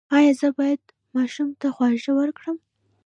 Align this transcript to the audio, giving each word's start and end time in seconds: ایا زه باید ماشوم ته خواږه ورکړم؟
ایا 0.17 0.31
زه 0.39 0.47
باید 0.57 0.81
ماشوم 1.15 1.49
ته 1.59 1.67
خواږه 1.75 2.11
ورکړم؟ 2.19 2.57